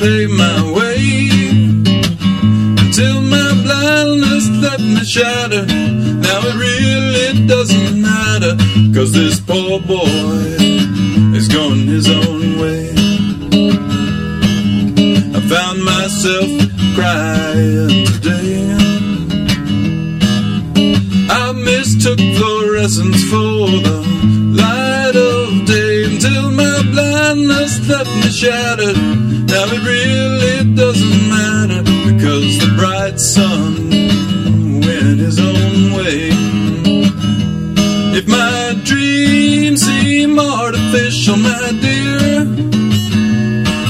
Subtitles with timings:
[0.00, 1.28] pay my way
[2.82, 5.68] until my blindness left me shattered.
[6.26, 8.56] Now it really doesn't matter,
[8.94, 10.56] cause this poor boy
[11.38, 12.90] is going his own way.
[15.36, 16.50] I found myself
[16.96, 18.58] crying today.
[21.30, 24.17] I mistook fluorescence for the
[28.38, 28.96] shattered.
[29.50, 33.90] Now it really doesn't matter because the bright sun
[34.78, 36.30] went his own way.
[38.18, 42.44] If my dreams seem artificial, my dear,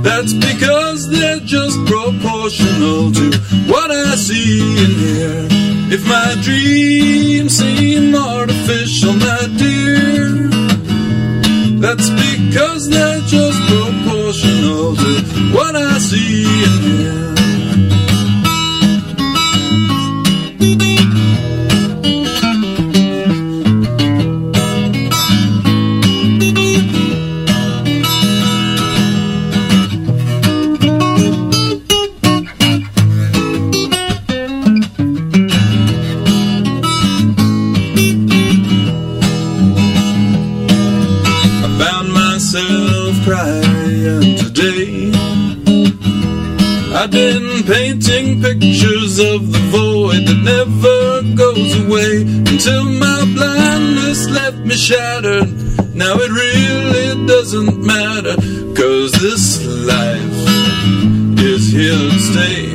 [0.00, 3.26] that's because they're just proportional to
[3.70, 5.48] what I see and hear.
[5.92, 10.48] If my dreams seem artificial, my dear,
[11.84, 13.19] that's because they're
[15.72, 17.34] what I see and hear.
[41.62, 45.19] I found myself crying today.
[47.00, 54.58] I've been painting pictures of the void that never goes away until my blindness left
[54.58, 55.48] me shattered.
[55.94, 58.36] Now it really doesn't matter,
[58.76, 60.40] cause this life
[61.40, 62.68] is here to stay.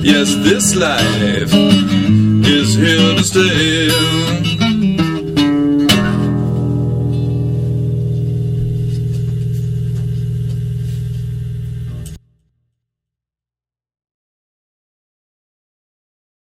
[0.00, 1.52] Yes, this life
[2.46, 4.21] is here to stay.